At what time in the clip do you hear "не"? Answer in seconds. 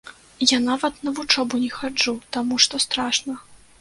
1.65-1.69